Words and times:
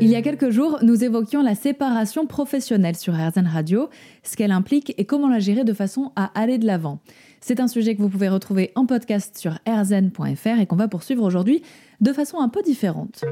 Il 0.00 0.08
y 0.08 0.14
a 0.14 0.22
quelques 0.22 0.50
jours, 0.50 0.78
nous 0.82 1.02
évoquions 1.02 1.42
la 1.42 1.56
séparation 1.56 2.26
professionnelle 2.26 2.94
sur 2.94 3.14
RZN 3.14 3.48
Radio, 3.48 3.88
ce 4.22 4.36
qu'elle 4.36 4.52
implique 4.52 4.94
et 4.96 5.04
comment 5.04 5.28
la 5.28 5.40
gérer 5.40 5.64
de 5.64 5.72
façon 5.72 6.12
à 6.14 6.26
aller 6.40 6.56
de 6.58 6.66
l'avant. 6.66 7.00
C'est 7.40 7.58
un 7.58 7.66
sujet 7.66 7.96
que 7.96 8.02
vous 8.02 8.08
pouvez 8.08 8.28
retrouver 8.28 8.70
en 8.76 8.86
podcast 8.86 9.36
sur 9.36 9.58
rzn.fr 9.66 10.60
et 10.60 10.66
qu'on 10.66 10.76
va 10.76 10.86
poursuivre 10.86 11.24
aujourd'hui 11.24 11.62
de 12.00 12.12
façon 12.12 12.38
un 12.38 12.48
peu 12.48 12.62
différente. 12.62 13.24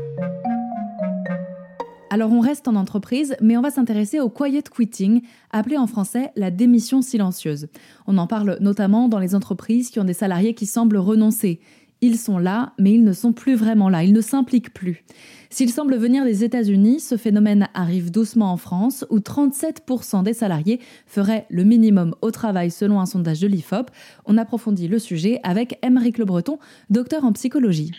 Alors 2.11 2.33
on 2.33 2.41
reste 2.41 2.67
en 2.67 2.75
entreprise, 2.75 3.37
mais 3.41 3.57
on 3.57 3.63
va 3.63 3.71
s'intéresser 3.71 4.19
au 4.19 4.29
quiet 4.29 4.63
quitting, 4.63 5.23
appelé 5.53 5.77
en 5.77 5.87
français 5.87 6.33
la 6.35 6.51
démission 6.51 7.01
silencieuse. 7.01 7.69
On 8.09 8.19
en 8.19 8.27
parle 8.27 8.59
notamment 8.61 9.09
dans 9.09 9.21
les 9.21 9.37
entreprises 9.37 9.91
qui 9.91 10.01
ont 10.01 10.05
des 10.05 10.15
salariés 10.15 10.55
qui 10.55 10.67
semblent 10.67 10.97
renoncer. 10.97 11.61
Ils 12.03 12.19
sont 12.19 12.39
là, 12.39 12.73
mais 12.79 12.93
ils 12.93 13.05
ne 13.05 13.13
sont 13.13 13.33
plus 13.33 13.55
vraiment 13.55 13.89
là, 13.89 14.05
ils 14.05 14.13
ne 14.13 14.21
s'impliquent 14.21 14.75
plus. 14.75 15.03
S'il 15.49 15.71
semble 15.71 15.97
venir 15.97 16.25
des 16.25 16.45
États-Unis, 16.45 17.01
ce 17.01 17.17
phénomène 17.17 17.69
arrive 17.73 18.11
doucement 18.11 18.53
en 18.53 18.57
France, 18.59 19.07
où 19.09 19.19
37% 19.19 20.23
des 20.23 20.35
salariés 20.35 20.81
feraient 21.07 21.47
le 21.49 21.65
minimum 21.65 22.15
au 22.21 22.31
travail 22.31 22.71
selon 22.71 23.01
un 23.01 23.07
sondage 23.07 23.41
de 23.41 23.47
l'IFOP. 23.47 23.91
On 24.27 24.37
approfondit 24.37 24.89
le 24.89 24.99
sujet 24.99 25.41
avec 25.43 25.79
Émeric 25.83 26.19
Le 26.19 26.27
Breton, 26.27 26.59
docteur 26.91 27.25
en 27.25 27.33
psychologie. 27.33 27.93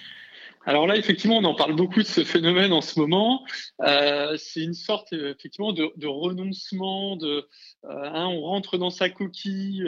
Alors 0.67 0.85
là, 0.85 0.97
effectivement, 0.97 1.37
on 1.37 1.45
en 1.45 1.55
parle 1.55 1.77
beaucoup 1.77 2.01
de 2.01 2.07
ce 2.07 2.25
phénomène 2.25 2.73
en 2.73 2.81
ce 2.81 2.99
moment. 2.99 3.45
Euh, 3.83 4.35
c'est 4.35 4.61
une 4.61 4.73
sorte, 4.73 5.13
effectivement, 5.13 5.71
de, 5.71 6.05
renoncement. 6.05 7.17
Euh, 7.21 7.41
hein, 7.85 8.27
on 8.27 8.41
rentre 8.41 8.77
dans 8.77 8.89
sa 8.89 9.09
coquille. 9.09 9.81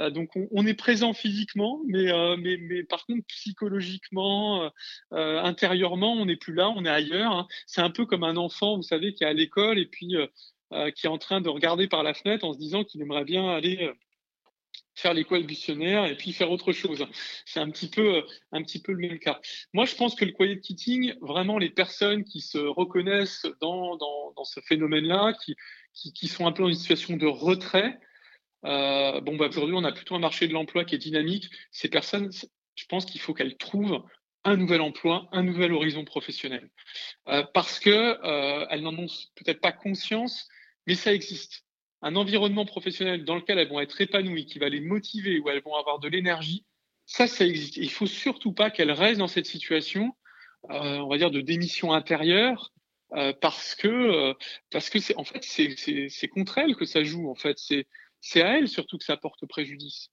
Euh, 0.00 0.10
donc, 0.10 0.30
on, 0.50 0.66
est 0.66 0.74
présent 0.74 1.12
physiquement, 1.12 1.80
mais 1.86 2.82
par 2.88 3.06
contre, 3.06 3.24
psychologiquement, 3.28 4.68
intérieurement, 5.12 6.14
on 6.14 6.26
n'est 6.26 6.34
plus 6.34 6.54
là, 6.54 6.70
on 6.70 6.84
est 6.84 6.90
ailleurs. 6.90 7.30
Hein. 7.30 7.46
C'est 7.68 7.82
un 7.82 7.90
peu 7.90 8.04
comme 8.04 8.24
un 8.24 8.36
enfant, 8.36 8.74
vous 8.74 8.82
savez, 8.82 9.14
qui 9.14 9.22
est 9.22 9.28
à 9.28 9.32
l'école 9.32 9.78
et 9.78 9.86
puis 9.86 10.16
qui 10.96 11.06
est 11.06 11.10
en 11.10 11.18
train 11.18 11.40
de 11.40 11.48
regarder 11.48 11.86
par 11.86 12.02
la 12.02 12.14
fenêtre 12.14 12.44
en 12.44 12.52
se 12.52 12.58
disant 12.58 12.82
qu'il 12.82 13.00
aimerait 13.00 13.24
bien 13.24 13.48
aller 13.48 13.92
faire 14.96 15.14
l'école 15.14 15.44
butionnaire 15.44 16.06
et 16.06 16.16
puis 16.16 16.32
faire 16.32 16.50
autre 16.50 16.72
chose. 16.72 17.06
C'est 17.44 17.60
un 17.60 17.70
petit 17.70 17.88
peu, 17.88 18.24
un 18.50 18.62
petit 18.62 18.80
peu 18.80 18.92
le 18.92 18.98
même 18.98 19.18
cas. 19.18 19.40
Moi, 19.72 19.84
je 19.84 19.94
pense 19.94 20.14
que 20.14 20.24
le 20.24 20.32
quiet 20.32 20.58
quitting, 20.58 21.14
vraiment 21.20 21.58
les 21.58 21.70
personnes 21.70 22.24
qui 22.24 22.40
se 22.40 22.58
reconnaissent 22.58 23.46
dans, 23.60 23.96
dans, 23.96 24.32
dans 24.36 24.44
ce 24.44 24.60
phénomène-là, 24.60 25.34
qui, 25.44 25.54
qui, 25.92 26.12
qui, 26.12 26.28
sont 26.28 26.46
un 26.46 26.52
peu 26.52 26.62
dans 26.62 26.68
une 26.68 26.74
situation 26.74 27.16
de 27.16 27.26
retrait, 27.26 27.98
euh, 28.64 29.20
bon, 29.20 29.36
bah, 29.36 29.46
aujourd'hui, 29.48 29.76
on 29.76 29.84
a 29.84 29.92
plutôt 29.92 30.14
un 30.14 30.20
marché 30.20 30.48
de 30.48 30.52
l'emploi 30.52 30.84
qui 30.84 30.94
est 30.94 30.98
dynamique. 30.98 31.50
Ces 31.70 31.88
personnes, 31.88 32.30
je 32.74 32.84
pense 32.86 33.04
qu'il 33.04 33.20
faut 33.20 33.34
qu'elles 33.34 33.56
trouvent 33.56 34.02
un 34.44 34.56
nouvel 34.56 34.80
emploi, 34.80 35.28
un 35.32 35.42
nouvel 35.42 35.72
horizon 35.72 36.04
professionnel. 36.04 36.70
Euh, 37.28 37.44
parce 37.52 37.80
que 37.80 37.90
euh, 37.90 38.80
n'en 38.80 38.96
ont 38.96 39.06
peut-être 39.34 39.60
pas 39.60 39.72
conscience, 39.72 40.48
mais 40.86 40.94
ça 40.94 41.12
existe 41.12 41.65
un 42.06 42.14
environnement 42.14 42.64
professionnel 42.64 43.24
dans 43.24 43.34
lequel 43.34 43.58
elles 43.58 43.68
vont 43.68 43.80
être 43.80 44.00
épanouies, 44.00 44.46
qui 44.46 44.60
va 44.60 44.68
les 44.68 44.80
motiver, 44.80 45.40
où 45.40 45.48
elles 45.48 45.62
vont 45.62 45.74
avoir 45.74 45.98
de 45.98 46.06
l'énergie, 46.06 46.64
ça, 47.04 47.26
ça 47.26 47.44
existe. 47.44 47.76
Il 47.78 47.90
faut 47.90 48.06
surtout 48.06 48.52
pas 48.52 48.70
qu'elles 48.70 48.92
restent 48.92 49.18
dans 49.18 49.26
cette 49.26 49.46
situation, 49.46 50.14
euh, 50.70 50.98
on 50.98 51.08
va 51.08 51.18
dire, 51.18 51.32
de 51.32 51.40
démission 51.40 51.92
intérieure, 51.92 52.72
euh, 53.14 53.32
parce 53.40 53.74
que 53.74 53.88
euh, 53.88 54.34
parce 54.70 54.88
que 54.88 55.00
c'est 55.00 55.16
en 55.16 55.24
fait 55.24 55.42
c'est 55.42 56.28
contre 56.28 56.58
elles 56.58 56.76
que 56.76 56.84
ça 56.84 57.02
joue. 57.02 57.28
En 57.28 57.34
fait, 57.34 57.58
c'est 58.20 58.42
à 58.42 58.58
elles 58.58 58.68
surtout 58.68 58.98
que 58.98 59.04
ça 59.04 59.16
porte 59.16 59.44
préjudice. 59.46 60.10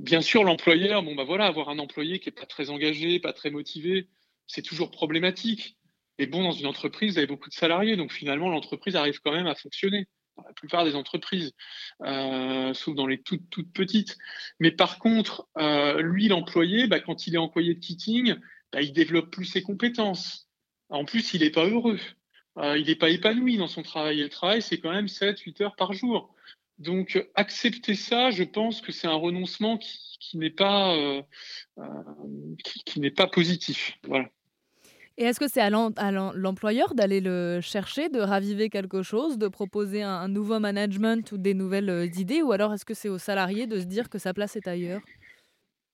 bien 0.00 0.22
sûr, 0.22 0.42
l'employeur, 0.44 1.02
bon 1.02 1.14
bah 1.14 1.24
avoir 1.44 1.68
un 1.68 1.78
employé 1.78 2.18
qui 2.18 2.30
est 2.30 2.32
pas 2.32 2.46
très 2.46 2.70
engagé, 2.70 3.20
pas 3.20 3.32
très 3.34 3.50
motivé, 3.50 4.08
c'est 4.46 4.62
toujours 4.62 4.90
problématique. 4.90 5.76
Mais 6.18 6.26
bon, 6.26 6.42
dans 6.44 6.52
une 6.52 6.66
entreprise, 6.66 7.12
vous 7.12 7.18
avez 7.18 7.26
beaucoup 7.26 7.50
de 7.50 7.54
salariés, 7.54 7.96
donc 7.96 8.12
finalement, 8.12 8.48
l'entreprise 8.48 8.96
arrive 8.96 9.20
quand 9.20 9.32
même 9.32 9.48
à 9.48 9.54
fonctionner 9.54 10.06
la 10.42 10.52
plupart 10.52 10.84
des 10.84 10.94
entreprises, 10.94 11.52
euh, 12.02 12.74
sauf 12.74 12.94
dans 12.94 13.06
les 13.06 13.22
toutes, 13.22 13.48
toutes 13.50 13.72
petites. 13.72 14.16
Mais 14.60 14.70
par 14.70 14.98
contre, 14.98 15.48
euh, 15.58 16.00
lui, 16.02 16.28
l'employé, 16.28 16.86
bah, 16.86 17.00
quand 17.00 17.26
il 17.26 17.34
est 17.34 17.38
employé 17.38 17.74
de 17.74 17.80
kitting, 17.80 18.34
bah, 18.72 18.82
il 18.82 18.92
développe 18.92 19.30
plus 19.30 19.44
ses 19.44 19.62
compétences. 19.62 20.48
En 20.88 21.04
plus, 21.04 21.34
il 21.34 21.42
n'est 21.42 21.50
pas 21.50 21.66
heureux. 21.66 21.98
Euh, 22.58 22.78
il 22.78 22.86
n'est 22.86 22.96
pas 22.96 23.10
épanoui 23.10 23.56
dans 23.56 23.68
son 23.68 23.82
travail. 23.82 24.20
Et 24.20 24.24
le 24.24 24.28
travail, 24.28 24.62
c'est 24.62 24.78
quand 24.78 24.92
même 24.92 25.08
7, 25.08 25.38
8 25.38 25.60
heures 25.60 25.76
par 25.76 25.92
jour. 25.92 26.34
Donc, 26.78 27.24
accepter 27.34 27.94
ça, 27.94 28.30
je 28.30 28.42
pense 28.42 28.80
que 28.80 28.92
c'est 28.92 29.06
un 29.06 29.14
renoncement 29.14 29.78
qui, 29.78 30.38
n'est 30.38 30.50
pas, 30.50 30.96
qui 32.84 32.98
n'est 32.98 33.12
pas 33.12 33.28
positif. 33.28 33.96
Voilà. 34.02 34.28
Et 35.16 35.24
est-ce 35.24 35.38
que 35.38 35.48
c'est 35.48 35.60
à 35.60 35.70
l'employeur 35.70 36.94
d'aller 36.94 37.20
le 37.20 37.60
chercher, 37.60 38.08
de 38.08 38.18
raviver 38.18 38.68
quelque 38.68 39.02
chose, 39.02 39.38
de 39.38 39.46
proposer 39.46 40.02
un, 40.02 40.26
nouveau 40.26 40.58
management 40.58 41.30
ou 41.30 41.38
des 41.38 41.54
nouvelles 41.54 41.90
euh, 41.90 42.06
idées 42.06 42.42
Ou 42.42 42.50
alors 42.50 42.74
est-ce 42.74 42.84
que 42.84 42.94
c'est 42.94 43.08
au 43.08 43.18
salarié 43.18 43.68
de 43.68 43.78
se 43.78 43.84
dire 43.84 44.10
que 44.10 44.18
sa 44.18 44.34
place 44.34 44.56
est 44.56 44.66
ailleurs? 44.66 45.02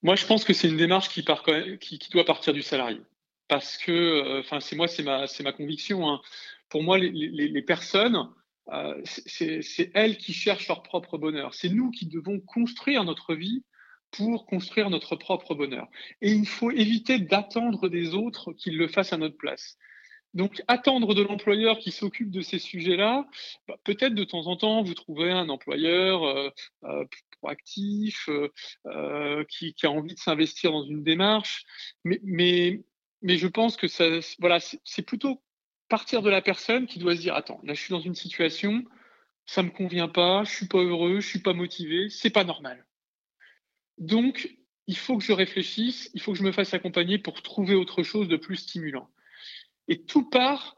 Moi, 0.03 0.17
je 0.17 0.25
pense 0.25 0.45
que 0.45 0.55
c'est 0.55 0.69
une 0.69 0.79
démarche 0.79 1.11
qui, 1.11 1.23
doit 1.23 2.25
partir 2.25 2.55
du 2.55 2.63
salarié. 2.63 3.03
Parce 3.47 3.77
que, 3.77 3.93
euh, 3.93 4.41
enfin, 4.41 4.61
c'est 4.61 4.77
moi, 4.77 4.89
c'est 4.89 5.03
ma, 5.03 5.53
conviction. 5.53 6.09
Hein. 6.09 6.23
Pour 6.71 6.83
moi, 6.83 6.97
les, 6.97 7.11
les, 7.11 7.63
personnes, 7.63 8.31
euh, 8.73 8.99
c'est 9.05 9.91
elles 9.93 10.17
qui 10.17 10.33
cherchent 10.33 10.69
leur 10.69 10.83
propre 10.83 11.19
bonheur. 11.19 11.53
C'est 11.53 11.69
nous 11.69 11.91
qui 11.91 12.07
devons 12.07 12.41
construire 12.41 13.05
notre 13.05 13.35
vie 13.35 13.65
pour 14.11 14.47
construire 14.47 14.91
notre 14.91 15.17
propre 15.17 15.55
bonheur. 15.55 15.89
Et 16.21 16.33
il 16.33 16.47
faut 16.47 16.71
éviter 16.71 17.19
d'attendre 17.19 17.89
des 17.89 18.15
autres 18.15 18.53
qu'ils 18.53 18.77
le 18.77 18.89
fassent 18.89 19.13
à 19.13 19.19
notre 19.19 19.37
place. 19.37 19.79
Donc, 20.35 20.63
attendre 20.69 21.15
de 21.15 21.23
l'employeur 21.23 21.79
qui 21.79 21.91
s'occupe 21.91 22.31
de 22.31 22.41
ces 22.41 22.59
sujets-là, 22.61 23.27
bah, 23.67 23.77
peut-être 23.83 24.15
de 24.15 24.25
temps 24.25 24.47
en 24.47 24.57
temps, 24.57 24.83
vous 24.83 24.95
trouvez 24.95 25.31
un 25.31 25.49
employeur 25.49 26.25
euh, 26.25 26.51
euh 26.85 27.05
proactif, 27.41 28.29
euh, 28.29 28.53
euh, 28.87 29.45
qui, 29.49 29.73
qui, 29.73 29.87
a 29.87 29.91
envie 29.91 30.15
de 30.15 30.19
s'investir 30.19 30.73
dans 30.73 30.85
une 30.85 31.03
démarche, 31.03 31.65
mais, 32.05 32.21
mais, 32.23 32.83
mais 33.23 33.39
je 33.39 33.47
pense 33.47 33.79
que 33.79 33.89
ça, 33.89 34.05
voilà, 34.39 34.59
c'est 34.61 35.03
plutôt 35.03 35.43
partir 35.89 36.21
de 36.21 36.29
la 36.29 36.43
personne 36.43 36.87
qui 36.87 36.99
doit 36.99 37.17
se 37.17 37.23
dire, 37.23 37.35
attends, 37.35 37.61
là, 37.65 37.73
je 37.73 37.81
suis 37.81 37.93
dans 37.93 38.01
une 38.01 38.15
situation, 38.15 38.85
ça 39.47 39.63
me 39.63 39.71
convient 39.71 40.09
pas, 40.09 40.45
je 40.45 40.55
suis 40.55 40.69
pas 40.69 40.79
heureux, 40.79 41.21
je 41.21 41.27
suis 41.27 41.41
pas 41.41 41.55
motivé, 41.55 42.11
c'est 42.11 42.31
pas 42.31 42.45
normal. 42.45 42.87
Donc, 44.01 44.57
il 44.87 44.97
faut 44.97 45.17
que 45.19 45.25
je 45.25 45.33
réfléchisse, 45.33 46.11
il 46.15 46.21
faut 46.21 46.33
que 46.33 46.39
je 46.39 46.43
me 46.43 46.53
fasse 46.53 46.75
accompagner 46.75 47.19
pour 47.19 47.43
trouver 47.43 47.75
autre 47.77 48.03
chose 48.03 48.27
de 48.27 48.37
plus 48.37 48.57
stimulant. 48.57 49.09
Et 49.87 50.03
tout 50.03 50.29
part 50.29 50.77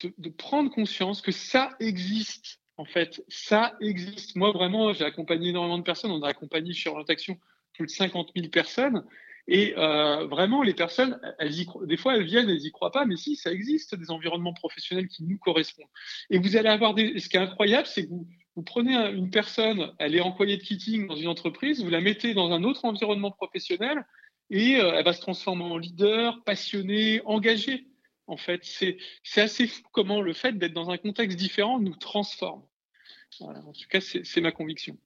de, 0.00 0.28
prendre 0.28 0.70
conscience 0.70 1.22
que 1.22 1.32
ça 1.32 1.70
existe. 1.80 2.60
En 2.76 2.84
fait, 2.84 3.24
ça 3.28 3.74
existe. 3.80 4.36
Moi, 4.36 4.52
vraiment, 4.52 4.92
j'ai 4.92 5.04
accompagné 5.04 5.50
énormément 5.50 5.78
de 5.78 5.84
personnes. 5.84 6.10
On 6.10 6.22
a 6.22 6.28
accompagné 6.28 6.74
chez 6.74 6.90
Orientation 6.90 7.38
plus 7.72 7.86
de 7.86 7.90
50 7.90 8.32
000 8.36 8.48
personnes. 8.48 9.04
Et 9.46 9.74
euh, 9.76 10.26
vraiment, 10.26 10.62
les 10.62 10.74
personnes, 10.74 11.20
y, 11.40 11.66
des 11.86 11.96
fois, 11.96 12.16
elles 12.16 12.24
viennent, 12.24 12.48
elles 12.48 12.58
n'y 12.58 12.72
croient 12.72 12.90
pas, 12.90 13.04
mais 13.04 13.16
si, 13.16 13.36
ça 13.36 13.52
existe 13.52 13.94
des 13.94 14.10
environnements 14.10 14.54
professionnels 14.54 15.08
qui 15.08 15.24
nous 15.24 15.38
correspondent. 15.38 15.86
Et 16.30 16.38
vous 16.38 16.56
allez 16.56 16.70
avoir 16.70 16.94
des. 16.94 17.18
Ce 17.20 17.28
qui 17.28 17.36
est 17.36 17.40
incroyable, 17.40 17.86
c'est 17.86 18.04
que 18.04 18.10
vous, 18.10 18.26
vous 18.56 18.62
prenez 18.62 18.94
une 19.10 19.30
personne, 19.30 19.92
elle 19.98 20.14
est 20.14 20.20
employée 20.20 20.56
de 20.56 20.62
kitting 20.62 21.08
dans 21.08 21.16
une 21.16 21.28
entreprise, 21.28 21.82
vous 21.82 21.90
la 21.90 22.00
mettez 22.00 22.34
dans 22.34 22.52
un 22.52 22.62
autre 22.62 22.84
environnement 22.84 23.30
professionnel 23.30 24.04
et 24.50 24.76
euh, 24.76 24.92
elle 24.94 25.04
va 25.04 25.12
se 25.12 25.20
transformer 25.20 25.64
en 25.64 25.78
leader, 25.78 26.42
passionné, 26.44 27.20
engagé. 27.24 27.86
En 28.26 28.36
fait, 28.36 28.60
c'est 28.62 29.40
assez 29.40 29.66
fou 29.66 29.82
comment 29.92 30.20
le 30.20 30.32
fait 30.32 30.56
d'être 30.56 30.72
dans 30.72 30.90
un 30.90 30.96
contexte 30.96 31.36
différent 31.36 31.78
nous 31.78 31.96
transforme. 31.96 32.62
en 33.40 33.72
tout 33.72 33.88
cas, 33.90 34.00
c'est 34.00 34.40
ma 34.40 34.52
conviction. 34.52 34.96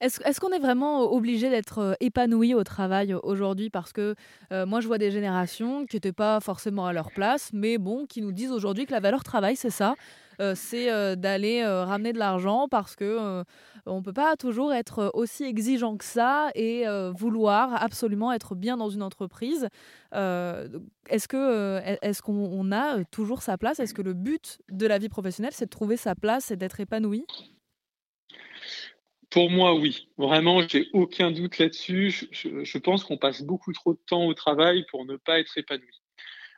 Est-ce 0.00 0.40
qu'on 0.40 0.50
est 0.50 0.58
vraiment 0.58 1.12
obligé 1.12 1.48
d'être 1.48 1.78
euh, 1.78 1.94
épanoui 2.00 2.54
au 2.54 2.64
travail 2.64 3.14
aujourd'hui? 3.22 3.70
Parce 3.70 3.92
que 3.92 4.16
euh, 4.50 4.66
moi, 4.66 4.80
je 4.80 4.88
vois 4.88 4.98
des 4.98 5.12
générations 5.12 5.86
qui 5.86 5.94
n'étaient 5.94 6.12
pas 6.12 6.40
forcément 6.40 6.86
à 6.86 6.92
leur 6.92 7.12
place, 7.12 7.50
mais 7.52 7.78
bon, 7.78 8.06
qui 8.06 8.20
nous 8.20 8.32
disent 8.32 8.50
aujourd'hui 8.50 8.84
que 8.84 8.90
la 8.90 8.98
valeur 8.98 9.22
travail, 9.22 9.54
c'est 9.54 9.70
ça. 9.70 9.94
Euh, 10.42 10.54
c'est 10.56 11.16
d'aller 11.16 11.64
ramener 11.64 12.12
de 12.12 12.18
l'argent 12.18 12.66
parce 12.68 12.96
que 12.96 13.44
on 13.86 14.02
peut 14.02 14.12
pas 14.12 14.36
toujours 14.36 14.72
être 14.72 15.10
aussi 15.14 15.44
exigeant 15.44 15.96
que 15.96 16.04
ça 16.04 16.50
et 16.54 16.84
vouloir 17.14 17.82
absolument 17.82 18.32
être 18.32 18.54
bien 18.54 18.76
dans 18.76 18.90
une 18.90 19.02
entreprise. 19.02 19.68
est-ce 20.12 21.28
que 21.28 21.80
est-ce 22.02 22.22
qu'on 22.22 22.72
a 22.72 23.04
toujours 23.04 23.42
sa 23.42 23.56
place? 23.56 23.80
Est-ce 23.80 23.94
que 23.94 24.02
le 24.02 24.14
but 24.14 24.58
de 24.70 24.86
la 24.86 24.98
vie 24.98 25.08
professionnelle, 25.08 25.52
c'est 25.54 25.66
de 25.66 25.70
trouver 25.70 25.96
sa 25.96 26.14
place 26.14 26.50
et 26.50 26.56
d'être 26.56 26.80
épanoui 26.80 27.24
pour 29.32 29.50
moi, 29.50 29.74
oui. 29.74 30.08
Vraiment, 30.18 30.60
j'ai 30.68 30.88
aucun 30.92 31.30
doute 31.30 31.58
là-dessus. 31.58 32.28
Je, 32.32 32.78
pense 32.78 33.02
qu'on 33.02 33.16
passe 33.16 33.40
beaucoup 33.42 33.72
trop 33.72 33.94
de 33.94 34.00
temps 34.06 34.26
au 34.26 34.34
travail 34.34 34.84
pour 34.90 35.06
ne 35.06 35.16
pas 35.16 35.40
être 35.40 35.56
épanoui. 35.56 36.02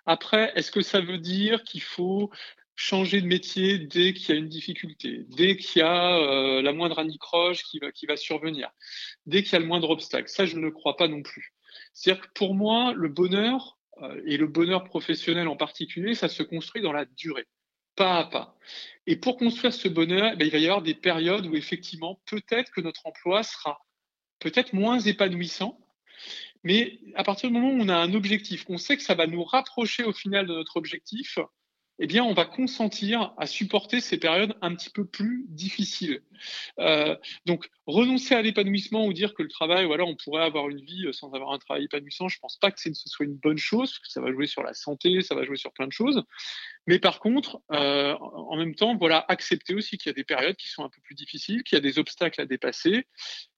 Après, 0.06 0.52
est-ce 0.56 0.72
que 0.72 0.82
ça 0.82 1.00
veut 1.00 1.18
dire 1.18 1.62
qu'il 1.62 1.82
faut 1.82 2.30
changer 2.76 3.20
de 3.20 3.26
métier 3.26 3.78
dès 3.78 4.14
qu'il 4.14 4.34
y 4.34 4.38
a 4.38 4.40
une 4.40 4.48
difficulté, 4.48 5.24
dès 5.28 5.56
qu'il 5.56 5.80
y 5.80 5.82
a 5.82 6.18
euh, 6.18 6.62
la 6.62 6.72
moindre 6.72 6.98
anicroche 6.98 7.62
qui 7.62 7.78
va, 7.78 7.92
qui 7.92 8.06
va 8.06 8.16
survenir, 8.16 8.70
dès 9.26 9.42
qu'il 9.42 9.52
y 9.52 9.56
a 9.56 9.60
le 9.60 9.66
moindre 9.66 9.90
obstacle 9.90 10.28
Ça, 10.28 10.46
je 10.46 10.56
ne 10.56 10.62
le 10.62 10.70
crois 10.70 10.96
pas 10.96 11.08
non 11.08 11.22
plus. 11.22 11.54
C'est-à-dire 11.92 12.22
que 12.22 12.32
pour 12.34 12.54
moi, 12.54 12.92
le 12.94 13.08
bonheur, 13.08 13.78
et 14.26 14.36
le 14.36 14.46
bonheur 14.46 14.84
professionnel 14.84 15.48
en 15.48 15.56
particulier, 15.56 16.14
ça 16.14 16.28
se 16.28 16.42
construit 16.42 16.82
dans 16.82 16.92
la 16.92 17.04
durée, 17.04 17.46
pas 17.96 18.18
à 18.18 18.24
pas. 18.24 18.58
Et 19.06 19.16
pour 19.16 19.36
construire 19.36 19.72
ce 19.72 19.88
bonheur, 19.88 20.32
eh 20.32 20.36
ben, 20.36 20.46
il 20.46 20.50
va 20.50 20.58
y 20.58 20.66
avoir 20.66 20.82
des 20.82 20.94
périodes 20.94 21.46
où 21.46 21.54
effectivement, 21.54 22.20
peut-être 22.26 22.72
que 22.72 22.80
notre 22.80 23.06
emploi 23.06 23.42
sera 23.42 23.78
peut-être 24.40 24.72
moins 24.72 24.98
épanouissant, 24.98 25.78
mais 26.64 26.98
à 27.14 27.24
partir 27.24 27.50
du 27.50 27.54
moment 27.54 27.70
où 27.70 27.80
on 27.80 27.88
a 27.88 27.96
un 27.96 28.14
objectif, 28.14 28.64
on 28.68 28.78
sait 28.78 28.96
que 28.96 29.02
ça 29.02 29.14
va 29.14 29.26
nous 29.26 29.44
rapprocher 29.44 30.04
au 30.04 30.12
final 30.12 30.46
de 30.46 30.54
notre 30.54 30.76
objectif, 30.76 31.38
eh 31.98 32.06
bien, 32.06 32.24
on 32.24 32.34
va 32.34 32.44
consentir 32.44 33.32
à 33.38 33.46
supporter 33.46 34.00
ces 34.00 34.18
périodes 34.18 34.54
un 34.62 34.74
petit 34.74 34.90
peu 34.90 35.04
plus 35.04 35.44
difficiles. 35.48 36.22
Euh, 36.80 37.16
donc, 37.46 37.68
renoncer 37.86 38.34
à 38.34 38.42
l'épanouissement 38.42 39.06
ou 39.06 39.12
dire 39.12 39.34
que 39.34 39.42
le 39.42 39.48
travail, 39.48 39.84
voilà, 39.86 40.04
on 40.04 40.16
pourrait 40.16 40.42
avoir 40.42 40.68
une 40.68 40.80
vie 40.80 41.06
sans 41.12 41.32
avoir 41.34 41.52
un 41.52 41.58
travail 41.58 41.84
épanouissant, 41.84 42.28
je 42.28 42.38
ne 42.38 42.40
pense 42.40 42.56
pas 42.56 42.72
que 42.72 42.80
ce 42.80 42.92
soit 42.94 43.26
une 43.26 43.36
bonne 43.36 43.58
chose, 43.58 43.92
parce 43.92 43.98
que 44.00 44.08
ça 44.08 44.20
va 44.20 44.32
jouer 44.32 44.46
sur 44.46 44.62
la 44.62 44.74
santé, 44.74 45.22
ça 45.22 45.34
va 45.34 45.44
jouer 45.44 45.56
sur 45.56 45.72
plein 45.72 45.86
de 45.86 45.92
choses. 45.92 46.22
Mais 46.86 46.98
par 46.98 47.20
contre, 47.20 47.62
euh, 47.72 48.14
en 48.14 48.56
même 48.56 48.74
temps, 48.74 48.96
voilà, 48.96 49.24
accepter 49.28 49.74
aussi 49.74 49.96
qu'il 49.96 50.10
y 50.10 50.14
a 50.14 50.14
des 50.14 50.24
périodes 50.24 50.56
qui 50.56 50.68
sont 50.68 50.84
un 50.84 50.90
peu 50.90 51.00
plus 51.02 51.14
difficiles, 51.14 51.62
qu'il 51.62 51.76
y 51.76 51.78
a 51.78 51.82
des 51.82 51.98
obstacles 51.98 52.40
à 52.40 52.46
dépasser, 52.46 53.06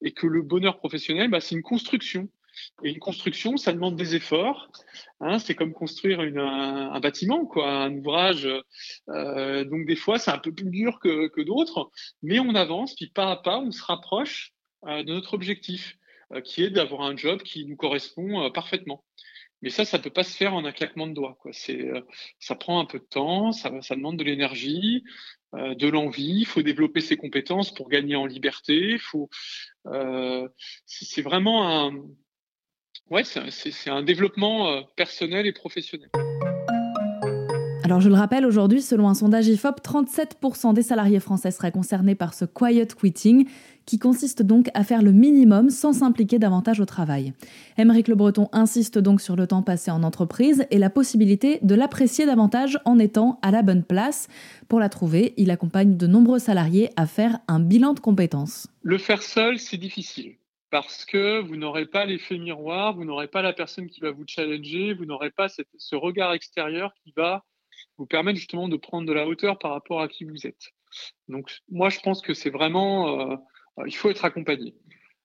et 0.03 0.13
que 0.13 0.27
le 0.27 0.43
bonheur 0.43 0.77
professionnel, 0.79 1.31
bah, 1.31 1.41
c'est 1.41 1.55
une 1.55 1.63
construction. 1.63 2.29
Et 2.83 2.91
une 2.91 2.99
construction, 2.99 3.57
ça 3.57 3.73
demande 3.73 3.97
des 3.97 4.15
efforts. 4.15 4.71
Hein, 5.21 5.39
c'est 5.39 5.55
comme 5.55 5.73
construire 5.73 6.21
un, 6.21 7.01
bâtiment, 7.01 7.47
quoi, 7.47 7.71
un 7.71 7.95
ouvrage. 7.95 8.49
Euh, 9.09 9.65
donc 9.65 9.87
des 9.87 9.97
fois, 9.97 10.19
c'est 10.19 10.31
un 10.31 10.39
peu 10.39 10.53
plus 10.53 10.71
dur 10.71 10.99
que, 11.01 11.43
d'autres, 11.43 11.91
mais 12.23 12.39
on 12.39 12.55
avance, 12.55 12.95
puis 12.95 13.09
pas 13.09 13.31
à 13.31 13.37
pas, 13.37 13.59
on 13.59 13.71
se 13.71 13.83
rapproche 13.83 14.53
euh, 14.87 15.03
de 15.03 15.13
notre 15.13 15.35
objectif, 15.35 15.97
euh, 16.33 16.41
qui 16.41 16.63
est 16.63 16.71
d'avoir 16.71 17.03
un 17.03 17.17
job 17.17 17.43
qui 17.43 17.65
nous 17.67 17.77
correspond 17.77 18.51
parfaitement. 18.51 19.05
Mais 19.63 19.71
ça, 19.71 19.87
ça 19.87 19.99
peut 19.99 20.11
pas 20.11 20.23
se 20.23 20.37
faire 20.37 20.53
en 20.53 20.67
un 20.67 20.73
claquement 20.73 21.07
de 21.07 21.15
doigts. 21.15 21.39
C'est, 21.53 21.91
ça 22.39 22.55
prend 22.55 22.79
un 22.79 22.85
peu 22.85 22.99
de 22.99 23.05
temps, 23.05 23.53
ça, 23.53 23.71
ça 23.81 23.97
demande 23.97 24.19
de 24.19 24.25
l'énergie, 24.25 25.03
de 25.55 25.89
l'envie. 25.89 26.41
Il 26.41 26.47
faut 26.47 26.61
développer 26.61 27.01
ses 27.01 27.17
compétences 27.17 27.73
pour 27.73 27.89
gagner 27.89 28.17
en 28.17 28.27
liberté. 28.27 28.99
Faut, 28.99 29.31
c'est 30.85 31.23
vraiment 31.23 31.87
un, 31.87 31.95
Ouais, 33.09 33.23
c'est 33.25 33.91
un 33.91 34.03
développement 34.03 34.69
euh, 34.69 34.81
personnel 34.97 35.47
et 35.47 35.53
professionnel. 35.53 36.09
Alors 37.85 38.01
je 38.01 38.09
le 38.09 38.17
rappelle, 38.17 38.45
aujourd'hui, 38.45 38.83
selon 38.83 39.09
un 39.09 39.15
sondage 39.15 39.47
IFOP, 39.47 39.81
37% 39.81 40.75
des 40.75 40.83
salariés 40.83 41.21
français 41.21 41.53
seraient 41.53 41.71
concernés 41.71 42.17
par 42.17 42.35
ce 42.35 42.45
quiet 42.45 42.89
quitting, 43.01 43.47
qui 43.85 44.01
consiste 44.01 44.43
donc 44.43 44.71
à 44.75 44.83
faire 44.83 45.03
le 45.03 45.13
minimum 45.13 45.71
sans 45.71 45.93
s'impliquer 45.93 46.41
davantage 46.41 46.81
au 46.81 46.85
travail. 46.85 47.33
Émeric 47.79 48.09
Le 48.09 48.17
Breton 48.17 48.49
insiste 48.51 48.99
donc 48.99 49.21
sur 49.21 49.37
le 49.37 49.47
temps 49.47 49.63
passé 49.63 49.93
en 49.93 50.03
entreprise 50.03 50.67
et 50.73 50.79
la 50.79 50.91
possibilité 50.91 51.61
de 51.63 51.77
l'apprécier 51.77 52.27
davantage 52.27 52.81
en 52.85 52.99
étant 52.99 53.39
à 53.43 53.53
la 53.53 53.63
bonne 53.63 53.85
place. 53.85 54.27
Pour 54.67 54.81
la 54.81 54.89
trouver, 54.89 55.33
il 55.37 55.53
accompagne 55.53 55.97
de 55.97 56.09
nombreux 56.09 56.41
salariés 56.41 56.91
à 56.97 57.07
faire 57.07 57.39
un 57.47 57.61
bilan 57.61 57.93
de 57.93 58.01
compétences. 58.01 58.67
Le 58.83 58.99
faire 58.99 59.23
seul, 59.23 59.61
c'est 59.61 59.77
difficile 59.77 60.35
parce 60.83 61.07
que 61.07 61.41
vous 61.41 61.57
n'aurez 61.57 61.87
pas 61.87 62.05
l'effet 62.05 62.37
miroir, 62.37 62.95
vous 62.95 63.07
n'aurez 63.07 63.29
pas 63.29 63.41
la 63.41 63.55
personne 63.55 63.89
qui 63.89 64.01
va 64.01 64.11
vous 64.11 64.25
challenger, 64.27 64.93
vous 64.93 65.07
n'aurez 65.07 65.31
pas 65.31 65.49
ce 65.49 65.97
regard 65.97 66.35
extérieur 66.35 66.93
qui 67.03 67.15
va 67.17 67.47
vous 67.97 68.05
permettre 68.05 68.39
justement 68.39 68.69
de 68.69 68.77
prendre 68.77 69.09
de 69.09 69.15
la 69.15 69.27
hauteur 69.27 69.59
par 69.59 69.71
rapport 69.71 70.03
à 70.03 70.09
qui 70.09 70.25
vous 70.25 70.47
êtes. 70.47 70.75
Donc 71.29 71.51
moi 71.71 71.89
je 71.89 71.99
pense 72.01 72.21
que 72.21 72.35
c'est 72.35 72.51
vraiment, 72.51 73.33
euh, 73.33 73.37
il 73.87 73.97
faut 73.97 74.11
être 74.11 74.27
accompagné. 74.27 74.75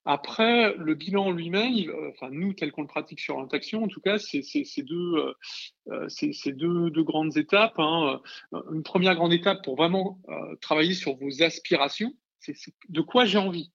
Après, 0.06 0.74
le 0.78 0.96
bilan 0.96 1.32
lui-même, 1.32 1.74
enfin 2.12 2.30
nous 2.32 2.54
tel 2.54 2.72
qu'on 2.72 2.84
le 2.84 2.88
pratique 2.88 3.20
sur 3.20 3.38
l'interaction, 3.38 3.84
en 3.84 3.90
tout 3.90 4.00
cas, 4.00 4.20
c'est 4.20 4.42
deux, 4.84 5.36
euh, 5.90 6.08
deux, 6.46 6.92
deux, 6.92 7.04
grandes 7.04 7.36
étapes. 7.36 7.78
Hein. 7.78 8.22
Une 8.72 8.84
première 8.84 9.16
grande 9.16 9.34
étape 9.34 9.66
pour 9.66 9.76
vraiment 9.76 10.18
euh, 10.30 10.56
travailler 10.62 10.94
sur 10.94 11.18
vos 11.18 11.44
aspirations, 11.44 12.14
c'est 12.40 12.56
de 12.88 13.02
quoi 13.02 13.26
j'ai 13.26 13.38
envie. 13.38 13.70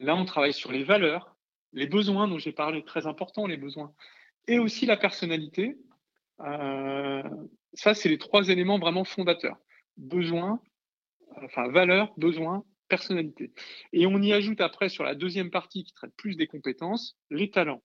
Là, 0.00 0.14
on 0.16 0.24
travaille 0.24 0.52
sur 0.52 0.72
les 0.72 0.84
valeurs, 0.84 1.36
les 1.72 1.86
besoins 1.86 2.28
dont 2.28 2.38
j'ai 2.38 2.52
parlé, 2.52 2.84
très 2.84 3.06
important, 3.06 3.46
les 3.46 3.56
besoins, 3.56 3.92
et 4.46 4.58
aussi 4.58 4.86
la 4.86 4.96
personnalité. 4.96 5.76
Euh, 6.40 7.22
ça, 7.72 7.94
c'est 7.94 8.08
les 8.08 8.18
trois 8.18 8.48
éléments 8.48 8.78
vraiment 8.78 9.04
fondateurs. 9.04 9.58
Besoin, 9.96 10.60
enfin 11.42 11.68
valeur, 11.68 12.12
besoin, 12.16 12.64
personnalité. 12.88 13.52
Et 13.92 14.06
on 14.06 14.20
y 14.20 14.32
ajoute 14.32 14.60
après 14.60 14.88
sur 14.88 15.04
la 15.04 15.14
deuxième 15.14 15.50
partie 15.50 15.84
qui 15.84 15.92
traite 15.92 16.14
plus 16.16 16.36
des 16.36 16.46
compétences, 16.46 17.16
les 17.30 17.50
talents. 17.50 17.82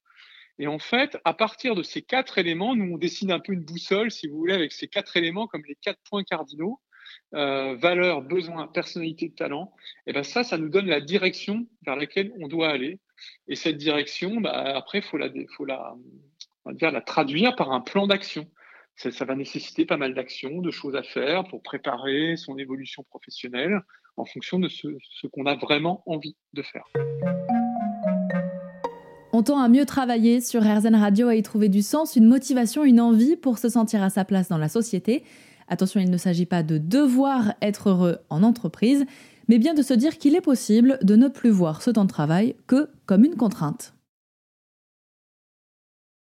Et 0.60 0.68
en 0.68 0.80
fait, 0.80 1.18
à 1.24 1.34
partir 1.34 1.75
de 1.75 1.81
ces 1.81 2.02
quatre 2.02 2.38
éléments, 2.38 2.75
nous 2.75 2.94
on 2.94 2.98
dessine 2.98 3.31
un 3.31 3.40
peu 3.40 3.54
une 3.54 3.64
boussole, 3.64 4.12
si 4.12 4.28
vous 4.28 4.38
voulez, 4.38 4.54
avec 4.54 4.72
ces 4.72 4.88
quatre 4.88 5.18
éléments 5.18 5.48
comme 5.48 5.64
les 5.68 5.75
quatre 5.75 6.00
points 6.10 6.24
cardinaux. 6.24 6.80
Euh, 7.34 7.75
valeurs, 7.78 8.22
besoins, 8.22 8.68
personnalité, 8.68 9.31
talent, 9.31 9.74
et 10.06 10.12
ben 10.12 10.24
ça, 10.24 10.44
ça 10.44 10.58
nous 10.58 10.68
donne 10.68 10.88
la 10.88 11.00
direction 11.00 11.66
vers 11.86 11.96
laquelle 11.96 12.34
on 12.42 12.50
doit 12.50 12.69
aller. 12.69 13.00
Et 13.48 13.56
cette 13.56 13.78
direction, 13.78 14.42
bah, 14.42 14.75
après, 14.75 14.98
il 14.98 15.04
faut, 15.04 15.18
la, 15.18 15.30
faut 15.56 15.63
la, 15.63 15.96
dire, 16.74 16.92
la 16.92 17.00
traduire 17.00 17.56
par 17.56 17.72
un 17.72 17.80
plan 17.80 18.06
d'action. 18.06 18.50
Ça, 18.98 19.12
ça, 19.12 19.24
va 19.24 19.36
nécessiter 19.36 19.86
pas 19.86 19.96
mal 19.96 20.13
d'actions, 20.13 20.60
de 20.60 20.72
choses 20.72 20.96
à 20.96 21.04
faire 21.04 21.46
pour 21.46 21.63
préparer 21.63 22.36
son 22.36 22.58
évolution 22.58 23.04
professionnelle 23.04 23.80
en 24.18 24.25
fonction 24.25 24.60
de 24.60 24.68
ce, 24.68 24.90
ce 25.00 25.28
qu'on 25.28 25.46
a 25.46 25.56
vraiment 25.56 26.04
envie 26.06 26.36
de 26.54 26.62
faire. 26.62 26.84
On 29.34 29.44
tend 29.44 29.60
à 29.60 29.69
mieux 29.69 29.86
travailler 29.86 30.42
sur 30.42 30.62
RZN 30.62 30.96
Radio, 30.96 31.30
à 31.30 31.36
y 31.36 31.42
trouver 31.42 31.69
du 31.69 31.81
sens, 31.81 32.18
une 32.18 32.25
motivation, 32.25 32.84
une 32.84 33.00
envie 33.00 33.38
pour 33.38 33.57
se 33.57 33.69
sentir 33.69 34.04
à 34.04 34.10
sa 34.10 34.25
place 34.25 34.50
dans 34.50 34.57
la 34.57 34.68
société. 34.68 35.24
Attention, 35.71 36.01
il 36.01 36.12
ne 36.12 36.18
s'agit 36.18 36.45
pas 36.45 36.63
de 36.63 36.77
devoir 36.77 37.53
être 37.62 37.89
heureux 37.89 38.18
en 38.29 38.44
entreprise, 38.44 39.06
mais 39.47 39.57
bien 39.57 39.73
de 39.73 39.81
se 39.81 39.94
dire 39.94 40.18
qu'il 40.18 40.35
est 40.35 40.41
possible 40.41 41.00
de 41.01 41.15
ne 41.15 41.29
plus 41.29 41.50
voir 41.50 41.81
ce 41.81 41.91
temps 41.91 42.03
de 42.03 42.09
travail 42.09 42.56
que 42.68 42.89
comme 43.06 43.23
une 43.23 43.38
contrainte. 43.38 43.94